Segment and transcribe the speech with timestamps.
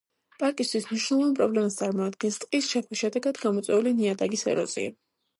[0.43, 4.95] პარკისთვის მნიშვნელოვან პრობლემას წარმოადგენს ტყის ჩეხვის შედეგად გამოწვეული ნიადაგის ეროზია.